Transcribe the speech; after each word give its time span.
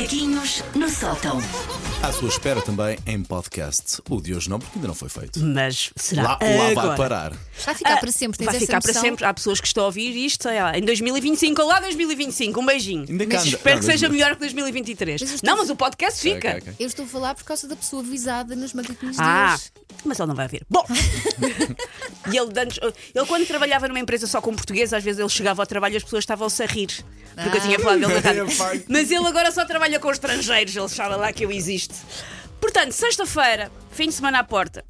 Macaquinhos 0.00 0.64
no 0.74 0.88
sótão. 0.88 1.38
À 2.02 2.10
sua 2.10 2.30
espera 2.30 2.62
também 2.62 2.96
em 3.06 3.22
podcast. 3.22 4.00
O 4.08 4.18
de 4.18 4.34
hoje 4.34 4.48
não, 4.48 4.58
porque 4.58 4.78
ainda 4.78 4.88
não 4.88 4.94
foi 4.94 5.10
feito. 5.10 5.38
Mas 5.40 5.90
será 5.94 6.22
Lá, 6.22 6.30
lá 6.30 6.38
vai 6.40 6.70
agora? 6.72 6.96
parar. 6.96 7.32
Vai 7.66 7.74
ficar 7.74 8.00
para 8.00 8.10
sempre, 8.10 8.38
tens 8.38 8.46
Vai 8.46 8.56
essa 8.56 8.64
ficar 8.64 8.80
para 8.80 8.88
noção? 8.88 9.02
sempre. 9.02 9.24
Há 9.26 9.34
pessoas 9.34 9.60
que 9.60 9.66
estão 9.66 9.82
a 9.82 9.86
ouvir 9.86 10.16
isto 10.16 10.44
sei 10.44 10.58
lá, 10.58 10.78
em 10.78 10.80
2025. 10.80 11.60
Olá, 11.60 11.80
2025. 11.80 12.58
Um 12.58 12.64
beijinho. 12.64 13.04
Ainda 13.10 13.26
cá 13.26 13.36
Mas 13.36 13.46
anda- 13.46 13.56
espero 13.58 13.80
que 13.80 13.86
mas- 13.86 13.92
seja 13.94 14.08
melhor 14.08 14.32
que 14.32 14.40
2023. 14.40 15.20
Mas 15.20 15.30
eu 15.30 15.34
estou- 15.36 15.50
Não, 15.50 15.58
mas 15.58 15.68
o 15.68 15.76
podcast 15.76 16.18
fica. 16.22 16.48
Ok, 16.48 16.60
ok. 16.62 16.74
Eu 16.80 16.86
estou 16.86 17.04
a 17.04 17.08
falar 17.08 17.34
por 17.34 17.44
causa 17.44 17.68
da 17.68 17.76
pessoa 17.76 18.00
avisada 18.02 18.56
nos 18.56 18.72
macaquinhos 18.72 19.18
Ah, 19.18 19.48
de 19.48 19.54
hoje. 19.62 19.70
mas 20.06 20.18
ele 20.18 20.28
não 20.28 20.34
vai 20.34 20.48
ver. 20.48 20.62
Bom, 20.70 20.86
e 22.32 22.36
ele, 22.38 22.50
ele 23.14 23.26
quando 23.26 23.46
trabalhava 23.46 23.86
numa 23.86 24.00
empresa 24.00 24.26
só 24.26 24.40
com 24.40 24.54
português, 24.54 24.94
às 24.94 25.04
vezes 25.04 25.18
ele 25.20 25.28
chegava 25.28 25.60
ao 25.60 25.66
trabalho 25.66 25.92
e 25.92 25.96
as 25.98 26.02
pessoas 26.04 26.22
estavam-se 26.22 26.62
a 26.62 26.66
rir. 26.66 26.88
Porque 27.34 27.56
eu 27.58 27.62
tinha 27.62 27.78
falado 27.78 28.00
dele 28.00 28.14
na 28.14 28.20
rádio. 28.20 28.46
Mas 28.88 29.10
ele 29.10 29.26
agora 29.26 29.50
só 29.52 29.64
trabalha 29.64 29.89
com 29.98 30.10
estrangeiros, 30.10 30.76
ele 30.76 30.88
sabe 30.88 31.16
lá 31.16 31.32
que 31.32 31.44
eu 31.44 31.50
existo. 31.50 31.94
Portanto, 32.60 32.92
sexta-feira, 32.92 33.72
fim 33.90 34.08
de 34.08 34.14
semana 34.14 34.40
à 34.40 34.44
porta. 34.44 34.84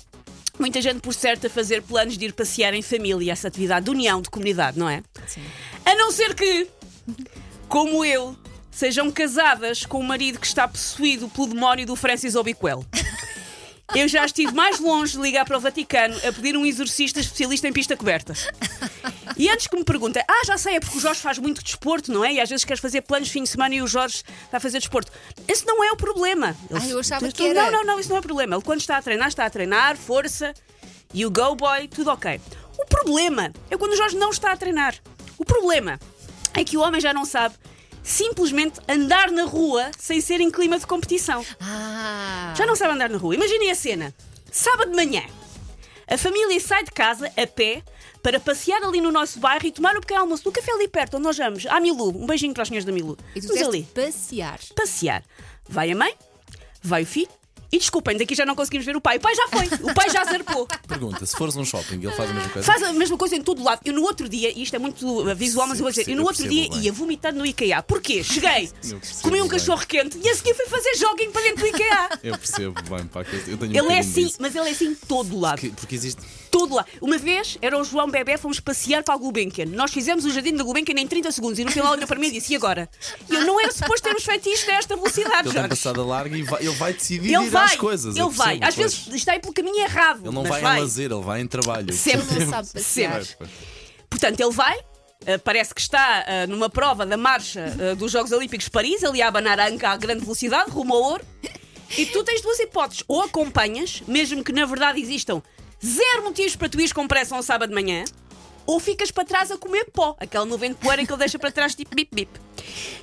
Muita 0.58 0.82
gente, 0.82 1.00
por 1.00 1.14
certo, 1.14 1.46
a 1.46 1.50
fazer 1.50 1.82
planos 1.82 2.18
de 2.18 2.26
ir 2.26 2.32
passear 2.32 2.74
em 2.74 2.82
família, 2.82 3.32
essa 3.32 3.48
atividade 3.48 3.84
de 3.84 3.90
união, 3.90 4.20
de 4.20 4.28
comunidade, 4.28 4.78
não 4.78 4.88
é? 4.88 5.02
Sim. 5.26 5.42
A 5.86 5.94
não 5.94 6.12
ser 6.12 6.34
que, 6.34 6.68
como 7.68 8.04
eu, 8.04 8.36
sejam 8.70 9.10
casadas 9.10 9.84
com 9.86 10.00
um 10.00 10.02
marido 10.02 10.38
que 10.38 10.46
está 10.46 10.68
possuído 10.68 11.28
pelo 11.28 11.48
demónio 11.48 11.86
do 11.86 11.96
Francis 11.96 12.34
Obiquel. 12.34 12.84
Eu 13.94 14.06
já 14.06 14.24
estive 14.24 14.52
mais 14.52 14.78
longe 14.78 15.12
de 15.12 15.22
ligar 15.22 15.44
para 15.44 15.56
o 15.56 15.60
Vaticano 15.60 16.16
a 16.18 16.32
pedir 16.32 16.56
um 16.56 16.64
exorcista 16.64 17.20
especialista 17.20 17.66
em 17.66 17.72
pista 17.72 17.96
coberta. 17.96 18.34
E 19.36 19.48
antes 19.50 19.66
que 19.66 19.76
me 19.76 19.84
perguntem, 19.84 20.22
ah, 20.26 20.42
já 20.46 20.56
sei, 20.58 20.76
é 20.76 20.80
porque 20.80 20.96
o 20.98 21.00
Jorge 21.00 21.20
faz 21.20 21.38
muito 21.38 21.62
desporto, 21.62 22.10
não 22.12 22.24
é? 22.24 22.32
E 22.34 22.40
às 22.40 22.48
vezes 22.48 22.64
queres 22.64 22.80
fazer 22.80 23.02
planos 23.02 23.28
de 23.28 23.32
fim 23.34 23.42
de 23.42 23.48
semana 23.50 23.74
e 23.74 23.82
o 23.82 23.86
Jorge 23.86 24.22
está 24.44 24.56
a 24.56 24.60
fazer 24.60 24.78
desporto. 24.78 25.12
Esse 25.46 25.66
não 25.66 25.84
é 25.84 25.92
o 25.92 25.96
problema. 25.96 26.56
Ele- 26.70 26.80
Ah, 26.82 26.88
eu 26.88 26.98
achava 27.00 27.28
Tu- 27.28 27.34
que 27.34 27.46
era. 27.46 27.64
Não, 27.64 27.70
não, 27.70 27.84
não, 27.84 28.00
isso 28.00 28.08
não 28.08 28.16
é 28.16 28.20
o 28.20 28.22
problema. 28.22 28.56
Ele 28.56 28.64
quando 28.64 28.80
está 28.80 28.96
a 28.96 29.02
treinar, 29.02 29.28
está 29.28 29.44
a 29.44 29.50
treinar, 29.50 29.96
força, 29.96 30.52
you 31.14 31.30
go 31.30 31.54
boy, 31.54 31.86
tudo 31.88 32.10
ok. 32.10 32.40
O 32.78 32.86
problema 32.86 33.52
é 33.70 33.76
quando 33.76 33.92
o 33.92 33.96
Jorge 33.96 34.16
não 34.16 34.30
está 34.30 34.52
a 34.52 34.56
treinar. 34.56 34.94
O 35.38 35.44
problema 35.44 35.98
é 36.54 36.64
que 36.64 36.76
o 36.76 36.80
homem 36.80 37.00
já 37.00 37.12
não 37.12 37.24
sabe 37.24 37.54
simplesmente 38.02 38.80
andar 38.88 39.30
na 39.30 39.44
rua 39.44 39.90
sem 39.98 40.20
ser 40.20 40.40
em 40.40 40.50
clima 40.50 40.78
de 40.78 40.86
competição. 40.86 41.44
Ah, 41.60 42.54
Já 42.56 42.66
não 42.66 42.74
sabe 42.74 42.94
andar 42.94 43.10
na 43.10 43.18
rua. 43.18 43.34
Imaginem 43.34 43.70
a 43.70 43.74
cena. 43.74 44.14
Sábado 44.50 44.90
de 44.90 44.96
manhã. 44.96 45.22
A 46.10 46.18
família 46.18 46.58
sai 46.58 46.82
de 46.82 46.90
casa 46.90 47.30
a 47.36 47.46
pé 47.46 47.84
para 48.20 48.40
passear 48.40 48.82
ali 48.82 49.00
no 49.00 49.12
nosso 49.12 49.38
bairro 49.38 49.64
e 49.64 49.70
tomar 49.70 49.96
um 49.96 50.00
pequeno 50.00 50.22
almoço 50.22 50.42
no 50.44 50.50
café 50.50 50.72
ali 50.72 50.88
perto, 50.88 51.14
onde 51.14 51.22
nós 51.24 51.36
vamos. 51.38 51.66
À 51.66 51.78
Milu. 51.78 52.08
Um 52.08 52.26
beijinho 52.26 52.52
para 52.52 52.62
as 52.62 52.68
senhoras 52.68 52.84
da 52.84 52.90
Milu. 52.90 53.16
e 53.34 53.40
tu 53.40 53.52
ali. 53.64 53.84
passear. 53.94 54.58
Passear. 54.74 55.22
Vai 55.68 55.92
a 55.92 55.94
mãe, 55.94 56.12
vai 56.82 57.04
o 57.04 57.06
filho. 57.06 57.28
E 57.72 57.78
desculpem, 57.78 58.16
daqui 58.16 58.34
já 58.34 58.44
não 58.44 58.54
conseguimos 58.56 58.84
ver 58.84 58.96
o 58.96 59.00
pai. 59.00 59.16
O 59.18 59.20
pai 59.20 59.34
já 59.34 59.46
foi. 59.48 59.66
O 59.90 59.94
pai 59.94 60.10
já 60.10 60.24
zarpou. 60.24 60.66
Pergunta: 60.88 61.24
se 61.24 61.36
fores 61.36 61.56
a 61.56 61.60
um 61.60 61.64
shopping, 61.64 61.96
ele 62.02 62.10
faz 62.12 62.30
a 62.30 62.34
mesma 62.34 62.48
coisa? 62.50 62.66
Faz 62.66 62.82
a 62.82 62.92
mesma 62.92 63.16
coisa 63.16 63.36
em 63.36 63.42
todo 63.42 63.62
lado. 63.62 63.80
Eu 63.84 63.92
no 63.92 64.02
outro 64.02 64.28
dia, 64.28 64.50
e 64.56 64.62
isto 64.62 64.74
é 64.74 64.78
muito 64.78 65.34
visual, 65.36 65.66
mas 65.68 65.78
eu 65.78 65.84
vou 65.84 65.90
dizer, 65.90 66.08
eu 66.08 66.16
no 66.16 66.24
outro 66.24 66.48
dia 66.48 66.68
ia 66.82 66.92
vomitando 66.92 67.38
no 67.38 67.46
IKEA. 67.46 67.82
Porquê? 67.82 68.24
Cheguei, 68.24 68.70
comi 69.22 69.40
um 69.40 69.48
cachorro 69.48 69.86
quente 69.86 70.18
e 70.22 70.28
a 70.28 70.34
seguir 70.34 70.54
fui 70.54 70.66
fazer 70.66 70.94
jogging 70.96 71.30
para 71.30 71.42
dentro 71.42 71.60
do 71.60 71.66
IKEA. 71.68 72.08
Eu 72.24 72.36
percebo 72.38 72.82
bem, 72.82 73.06
pá, 73.06 73.20
eu 73.46 73.56
tenho 73.56 73.76
Ele 73.76 73.92
é 73.92 73.98
assim, 74.00 74.32
mas 74.38 74.54
ele 74.56 74.68
é 74.68 74.72
assim 74.72 74.86
em 74.88 74.94
todo 74.94 75.38
lado. 75.38 75.58
Que- 75.60 75.70
porque 75.70 75.94
existe. 75.94 76.20
Todo 76.50 76.74
lá. 76.74 76.84
Uma 77.00 77.16
vez 77.16 77.56
era 77.62 77.78
o 77.78 77.84
João 77.84 78.08
Bebé, 78.10 78.36
fomos 78.36 78.58
passear 78.58 79.02
para 79.04 79.14
a 79.14 79.16
Gulbenkian. 79.16 79.66
Nós 79.66 79.92
fizemos 79.92 80.24
o 80.24 80.30
jardim 80.30 80.54
da 80.54 80.64
Gulbenkian 80.64 80.98
em 81.00 81.06
30 81.06 81.30
segundos 81.30 81.58
e 81.58 81.64
no 81.64 81.70
final 81.70 81.92
olhou 81.92 82.06
para 82.06 82.18
mim 82.18 82.26
e 82.26 82.32
disse: 82.32 82.52
E 82.52 82.56
agora? 82.56 82.88
E 83.30 83.34
eu 83.34 83.44
não 83.44 83.60
era 83.60 83.70
suposto 83.72 84.02
termos 84.02 84.24
feito 84.24 84.48
isto 84.48 84.68
a 84.70 84.74
esta 84.74 84.96
velocidade, 84.96 85.34
Ele 85.34 85.42
tem 85.44 85.52
Jorge. 85.52 85.68
passado 85.68 86.00
a 86.00 86.04
larga 86.04 86.36
e 86.36 86.42
vai- 86.42 86.60
ele 86.60 86.74
vai 86.74 86.92
decidir 86.92 87.32
Ele 87.34 87.44
ir 87.44 87.50
vai, 87.50 87.64
às 87.66 87.76
coisas. 87.76 88.16
eu 88.16 88.26
ele 88.26 88.34
vai. 88.36 88.58
percebo, 88.58 88.68
Às 88.68 88.74
pois. 88.74 88.94
vezes 88.94 89.14
está 89.14 89.32
aí 89.32 89.38
pelo 89.40 89.54
caminho 89.54 89.80
errado. 89.80 90.20
Ele 90.26 90.34
não 90.34 90.42
mas 90.42 90.60
vai, 90.60 90.78
em 90.78 90.80
lazer, 90.80 91.10
ele 91.12 91.22
vai 91.22 91.40
em 91.40 91.46
trabalho. 91.46 91.92
Sempre. 91.92 92.34
Ele 92.36 92.44
não 92.46 92.50
sabe 92.50 92.68
passear. 92.72 93.12
Pois, 93.12 93.34
pois. 93.38 93.50
Portanto, 94.08 94.40
ele 94.40 94.50
vai. 94.52 94.76
uh, 94.76 95.38
parece 95.44 95.72
que 95.74 95.80
está 95.80 96.24
uh, 96.26 96.50
numa 96.50 96.68
prova 96.68 97.06
da 97.06 97.16
marcha 97.16 97.64
uh, 97.92 97.94
dos 97.96 98.10
Jogos 98.10 98.32
Olímpicos 98.32 98.64
de 98.64 98.70
Paris, 98.70 99.04
ali 99.04 99.22
a 99.22 99.28
abanar 99.28 99.60
a 99.60 99.68
anca 99.68 99.90
a 99.90 99.96
grande 99.96 100.22
velocidade, 100.22 100.70
rumo 100.70 100.94
ao 100.94 101.02
ouro. 101.02 101.24
E 101.96 102.06
tu 102.06 102.22
tens 102.24 102.40
duas 102.40 102.58
hipóteses. 102.58 103.04
Ou 103.08 103.22
acompanhas, 103.22 104.02
mesmo 104.08 104.42
que 104.42 104.52
na 104.52 104.64
verdade 104.64 105.00
existam 105.00 105.42
zero 105.84 106.24
motivos 106.24 106.56
para 106.56 106.68
tu 106.68 106.78
ires 106.78 106.92
com 106.92 107.06
pressa 107.06 107.34
um 107.34 107.42
sábado 107.42 107.70
de 107.70 107.74
manhã, 107.74 108.04
ou 108.66 108.78
ficas 108.78 109.10
para 109.10 109.24
trás 109.24 109.50
a 109.50 109.56
comer 109.56 109.86
pó, 109.92 110.16
aquela 110.20 110.44
nuvem 110.44 110.70
de 110.70 110.76
poeira 110.76 111.04
que 111.04 111.12
ele 111.12 111.18
deixa 111.18 111.38
para 111.38 111.50
trás, 111.50 111.74
tipo 111.74 111.94
bip 111.94 112.14
bip. 112.14 112.40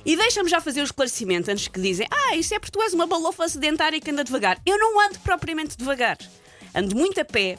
E 0.04 0.16
deixa-me 0.16 0.48
já 0.48 0.60
fazer 0.60 0.80
o 0.80 0.84
esclarecimento 0.84 1.50
antes 1.50 1.68
que 1.68 1.80
dizem: 1.80 2.06
Ah, 2.10 2.36
isso 2.36 2.54
é 2.54 2.58
porque 2.58 2.72
tu 2.72 2.82
és 2.82 2.94
uma 2.94 3.06
balofa 3.06 3.48
sedentária 3.48 4.00
que 4.00 4.10
anda 4.10 4.24
devagar. 4.24 4.58
Eu 4.64 4.78
não 4.78 4.98
ando 5.00 5.18
propriamente 5.18 5.76
devagar. 5.76 6.16
Ando 6.74 6.96
muito 6.96 7.20
a 7.20 7.24
pé. 7.24 7.58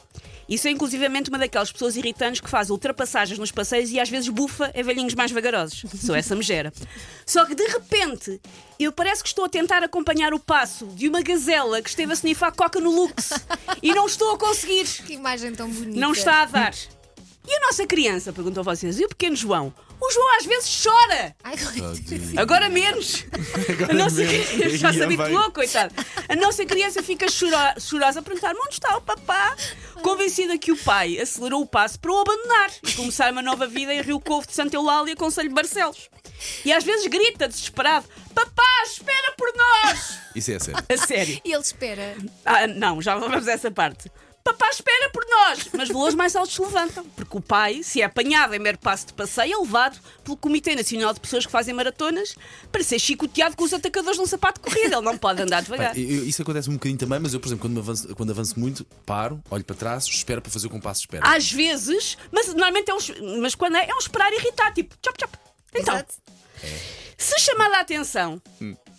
E 0.50 0.58
sou 0.58 0.72
inclusivamente 0.72 1.30
uma 1.30 1.38
daquelas 1.38 1.72
pessoas 1.72 1.96
irritantes 1.96 2.42
que 2.42 2.50
faz 2.50 2.72
ultrapassagens 2.72 3.38
nos 3.38 3.52
passeios 3.52 3.92
e 3.92 4.00
às 4.00 4.10
vezes 4.10 4.30
bufa 4.30 4.72
a 4.76 4.82
velhinhos 4.82 5.14
mais 5.14 5.32
vagarosos. 5.32 5.86
Sou 6.04 6.16
essa 6.16 6.36
megera. 6.36 6.74
Só 7.24 7.46
que 7.46 7.54
de 7.54 7.68
repente 7.68 8.42
eu 8.80 8.92
parece 8.92 9.22
que 9.22 9.30
estou 9.30 9.46
a 9.46 9.50
tentar 9.50 9.84
acompanhar 9.84 10.34
o 10.34 10.40
passo 10.40 10.88
de 10.88 11.08
uma 11.08 11.22
gazela 11.22 11.82
que 11.84 11.90
esteve 11.90 12.12
a 12.12 12.16
snifar 12.16 12.52
coca 12.56 12.80
no 12.80 12.90
Lux 12.90 13.32
e 13.84 13.94
não 13.94 14.08
estou 14.08 14.34
a 14.34 14.38
conseguir. 14.40 14.86
Que 15.06 15.14
imagem 15.14 15.54
tão 15.54 15.70
bonita. 15.70 16.00
Não 16.00 16.14
está 16.14 16.42
a 16.42 16.46
dar. 16.46 16.74
E 17.50 17.56
a 17.56 17.60
nossa 17.62 17.88
criança? 17.88 18.32
Perguntou 18.32 18.64
vocês. 18.64 19.00
E 19.00 19.06
o 19.06 19.10
pequeno 19.10 19.36
João? 19.36 19.74
O 20.00 20.12
João 20.12 20.38
às 20.38 20.46
vezes 20.46 20.84
chora. 20.84 21.36
Ai, 21.44 21.58
Tadinho. 21.58 22.40
Agora 22.40 22.70
menos. 22.70 23.26
a 23.90 23.94
nossa 23.94 24.18
menos. 24.18 24.50
criança 24.50 24.78
já 24.78 24.94
se 24.94 25.02
habituou, 25.04 25.52
coitado. 25.52 25.94
A 26.28 26.36
nossa 26.36 26.64
criança 26.64 27.02
fica 27.02 27.26
chorosa 27.28 28.20
a 28.20 28.22
perguntar: 28.22 28.54
onde 28.56 28.74
está 28.74 28.96
o 28.96 29.02
papá? 29.02 29.58
Convencida 30.04 30.59
que 30.59 30.72
o 30.72 30.78
pai 30.78 31.20
acelerou 31.20 31.64
o 31.64 31.66
passo 31.66 32.00
para 32.00 32.12
o 32.12 32.20
abandonar 32.20 32.70
e 32.88 32.94
começar 32.94 33.32
uma 33.32 33.42
nova 33.42 33.66
vida 33.66 33.92
em 33.94 34.02
Rio 34.04 34.20
Covo 34.20 34.46
de 34.46 34.54
Santa 34.54 34.76
Eulália, 34.76 35.16
Conselho 35.16 35.50
de 35.50 35.56
Barcelos. 35.56 36.08
E 36.64 36.72
às 36.72 36.84
vezes 36.84 37.08
grita 37.08 37.48
desesperado: 37.48 38.08
Papá, 38.36 38.84
espera 38.86 39.34
por 39.36 39.52
nós! 39.56 40.20
Isso 40.36 40.52
é 40.52 40.59
sério. 40.59 40.86
A 40.88 40.98
sério. 40.98 41.42
E 41.44 41.52
ele 41.52 41.62
espera. 41.64 42.16
Ah, 42.46 42.68
não, 42.68 43.02
já 43.02 43.16
vamos 43.18 43.48
a 43.48 43.52
essa 43.52 43.72
parte. 43.72 44.12
Papá 44.44 44.70
espera 44.70 45.10
por 45.12 45.24
nós! 45.30 45.68
Mas 45.74 45.90
valores 45.90 46.16
mais 46.16 46.36
altos 46.36 46.56
se 46.56 46.62
levantam, 46.62 47.04
porque 47.16 47.38
o 47.38 47.42
pai, 47.42 47.84
se 47.84 48.02
é 48.02 48.06
apanhado 48.06 48.54
em 48.56 48.60
mero 48.60 48.78
passo 48.80 49.08
de 49.08 49.14
passeio, 49.14 49.54
é 49.54 49.58
levado 49.58 50.00
pelo 50.24 50.36
Comitê 50.38 50.76
Nacional 50.76 51.14
de 51.14 51.20
Pessoas 51.20 51.46
que 51.46 51.52
Fazem 51.52 51.74
Maratonas 51.74 52.36
para 52.72 52.82
ser 52.84 52.98
chicoteado 53.00 53.56
com 53.56 53.64
os 53.64 53.74
atacadores 53.74 54.18
de 54.18 54.24
um 54.24 54.26
sapato 54.26 54.60
de 54.62 54.70
corrida. 54.70 54.96
Ele 54.96 55.06
não 55.06 55.18
pode 55.18 55.42
andar 55.42 55.62
devagar. 55.62 55.94
Bem, 55.94 56.10
eu- 56.10 56.26
isso 56.26 56.42
acontece 56.42 56.70
um 56.70 56.74
bocadinho 56.74 56.98
também, 56.98 57.20
mas 57.20 57.34
eu, 57.34 57.40
por 57.40 57.48
exemplo, 57.48 57.62
quando, 57.64 57.74
me 57.74 57.80
avanço, 57.80 58.16
quando 58.16 58.30
avanço 58.32 58.60
muito, 58.60 58.86
paro, 59.06 59.42
olho 59.52 59.64
para 59.64 59.76
trás, 59.76 60.06
espero 60.06 60.42
para 60.42 60.52
fazer 60.52 60.68
o 60.68 60.70
compasso 60.70 61.02
de 61.02 61.08
espera. 61.08 61.28
Às 61.36 61.52
vezes, 61.52 62.18
mas 62.32 62.48
normalmente 62.48 62.90
é 62.90 62.94
um, 62.96 63.42
mas 63.42 63.54
quando 63.56 63.76
é, 63.78 63.88
é 63.90 63.94
um 63.94 64.00
esperar 64.00 64.32
irritado, 64.34 64.74
tipo 64.74 64.96
chop 65.06 65.18
chop. 65.22 65.38
Então, 65.76 65.94
Exato. 65.96 66.16
se 67.18 67.40
chamada 67.40 67.78
a 67.78 67.82
atenção, 67.82 68.42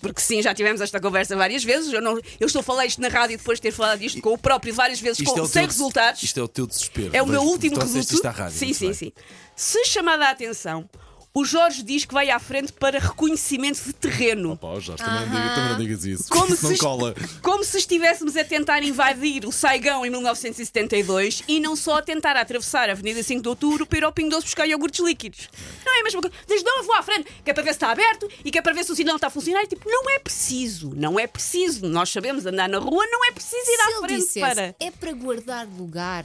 porque 0.00 0.20
sim, 0.20 0.42
já 0.42 0.54
tivemos 0.54 0.80
esta 0.80 0.98
conversa 1.00 1.36
várias 1.36 1.62
vezes, 1.62 1.92
eu, 1.92 2.00
não, 2.00 2.18
eu 2.38 2.46
estou 2.46 2.60
a 2.60 2.62
falar 2.62 2.86
isto 2.86 3.00
na 3.00 3.08
rádio 3.08 3.36
depois 3.38 3.58
de 3.58 3.62
ter 3.62 3.70
falado 3.72 4.02
isto 4.02 4.20
com 4.20 4.32
o 4.32 4.38
próprio 4.38 4.72
várias 4.74 5.00
vezes, 5.00 5.22
com, 5.24 5.32
é 5.32 5.44
sem 5.46 5.62
teu- 5.62 5.66
resultados. 5.66 6.22
Isto 6.22 6.40
é 6.40 6.42
o 6.42 6.48
teu 6.48 6.66
desespero. 6.66 7.10
É 7.12 7.22
o 7.22 7.26
meu 7.26 7.42
último 7.42 7.78
resultado. 7.78 8.50
Sim, 8.52 8.66
muito 8.66 8.78
sim, 8.78 8.84
bem. 8.86 8.94
sim. 8.94 9.12
Se 9.54 9.84
chamada 9.84 10.26
a 10.26 10.30
atenção, 10.30 10.88
o 11.32 11.44
Jorge 11.44 11.82
diz 11.84 12.04
que 12.04 12.12
vai 12.12 12.28
à 12.30 12.38
frente 12.40 12.72
para 12.72 12.98
reconhecimento 12.98 13.80
de 13.84 13.92
terreno. 13.92 14.56
Pá, 14.56 14.78
Jorge, 14.80 14.96
também, 15.04 15.20
não 15.28 15.40
diga- 15.40 15.54
também 15.54 15.70
não 15.70 15.78
digas 15.78 16.04
isso. 16.04 16.28
Como 16.28 16.52
isso 16.54 16.64
não 16.64 16.72
se, 16.72 16.78
cola. 16.78 17.14
como 17.40 17.64
se 17.64 17.78
estivéssemos 17.78 18.36
a 18.36 18.44
tentar 18.44 18.82
invadir 18.82 19.46
o 19.46 19.52
Saigão 19.52 20.04
em 20.04 20.10
1972 20.10 21.42
e 21.46 21.60
não 21.60 21.76
só 21.76 21.98
a 21.98 22.02
tentar 22.02 22.36
atravessar 22.36 22.88
a 22.88 22.92
Avenida 22.92 23.22
5 23.22 23.42
de 23.42 23.48
Outubro 23.48 23.86
para 23.86 23.98
ir 23.98 24.04
ao 24.04 24.12
Pingo 24.12 24.30
Doce 24.30 24.44
buscar 24.46 24.66
iogurtes 24.66 25.04
líquidos. 25.04 25.48
Não 25.86 25.96
é 25.96 26.00
a 26.00 26.04
mesma 26.04 26.20
coisa. 26.20 26.36
Diz, 26.48 26.62
não, 26.62 26.78
eu 26.78 26.84
vou 26.84 26.94
à 26.96 27.02
frente, 27.02 27.28
que 27.44 27.50
é 27.50 27.54
para 27.54 27.62
ver 27.62 27.70
se 27.70 27.76
está 27.76 27.90
aberto 27.90 28.28
e 28.44 28.50
que 28.50 28.58
é 28.58 28.62
para 28.62 28.72
ver 28.72 28.84
se 28.84 28.92
o 28.92 28.96
sinal 28.96 29.14
está 29.16 29.28
a 29.28 29.30
funcionar. 29.30 29.62
E, 29.62 29.66
tipo, 29.68 29.88
não 29.88 30.10
é 30.10 30.18
preciso, 30.18 30.92
não 30.96 31.18
é 31.18 31.26
preciso. 31.26 31.86
Nós 31.86 32.10
sabemos 32.10 32.44
andar 32.46 32.68
na 32.68 32.78
rua, 32.78 33.04
não 33.10 33.24
é 33.26 33.32
preciso 33.32 33.56
ir 33.56 33.76
Se 33.76 33.82
à 33.94 34.00
frente 34.00 34.18
dissesse, 34.26 34.40
para. 34.40 34.74
é 34.80 34.90
para 34.90 35.12
guardar 35.12 35.66
lugar. 35.66 36.24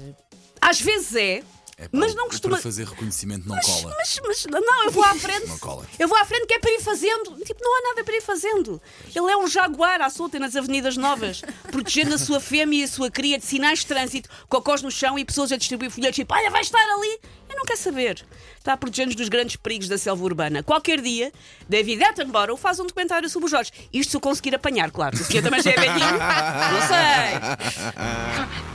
Às 0.62 0.82
vezes 0.82 1.16
é, 1.16 1.44
É 1.78 1.90
pá, 1.90 1.90
mas 1.92 2.16
não 2.16 2.26
o- 2.26 2.30
costuma. 2.30 2.54
Para 2.56 2.64
fazer 2.64 2.86
reconhecimento 2.88 3.48
não 3.50 3.56
Mas, 3.58 3.66
cola. 3.66 3.94
mas, 3.98 4.20
mas 4.26 4.46
não, 4.46 4.84
eu 4.86 4.92
vou 4.92 5.04
à 5.06 5.14
frente. 5.16 5.46
Não 5.48 5.60
cola. 5.60 5.86
Eu 6.00 6.08
vou 6.08 6.18
à 6.18 6.24
frente 6.24 6.48
que 6.48 6.54
é 6.54 6.60
para 6.60 6.72
ir 6.72 6.80
fazendo. 6.80 7.36
Tipo, 7.44 7.62
não 7.62 7.78
há 7.78 7.82
nada 7.90 8.04
para 8.06 8.16
ir 8.16 8.22
fazendo. 8.22 8.82
Ele 9.14 9.30
é 9.32 9.36
um 9.38 9.46
jaguar 9.48 10.00
à 10.02 10.10
solta 10.10 10.40
nas 10.40 10.56
avenidas 10.56 10.96
novas, 10.96 11.42
protegendo 11.70 12.16
a 12.16 12.18
sua 12.18 12.40
fêmea 12.40 12.80
e 12.80 12.84
a 12.84 12.88
sua 12.88 13.12
cria 13.12 13.38
de 13.38 13.46
sinais 13.46 13.80
de 13.80 13.88
trânsito, 13.88 14.30
cocós 14.48 14.82
no 14.82 14.90
chão 14.90 15.20
e 15.20 15.26
pessoas 15.26 15.52
a 15.52 15.58
distribuir 15.58 15.92
folhetos 15.92 16.16
tipo, 16.16 16.34
olha, 16.34 16.50
vai 16.50 16.62
estar 16.62 16.80
ali. 16.80 17.20
Eu 17.50 17.58
não 17.58 17.66
quero 17.66 17.80
saber. 17.80 18.26
Está 18.58 18.74
a 18.74 18.78
proteger-nos 18.78 19.16
dos 19.16 19.28
grandes 19.30 19.56
perigos 19.58 19.88
da 19.90 19.98
selva 19.98 20.24
urbana. 20.24 20.64
Qualquer 20.64 21.00
dia, 21.02 21.32
David 21.70 22.04
Attenborough 22.04 22.58
faz 22.58 22.80
um 22.80 22.86
documentário 22.88 23.30
sobre 23.30 23.46
os 23.46 23.52
Jorge. 23.52 23.72
Isto 23.94 24.12
se 24.12 24.18
eu 24.18 24.22
conseguir 24.22 24.56
apanhar, 24.56 24.90
claro. 24.92 25.16
Se 25.18 25.24
o 25.24 25.26
senhor 25.26 25.44
também 25.44 25.62
já 25.62 25.72
é 25.72 25.76
velhinho, 25.76 26.00
não 26.72 26.82
sei. 26.88 28.75